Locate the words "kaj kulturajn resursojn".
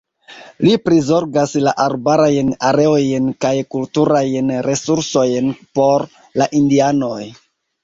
3.47-5.55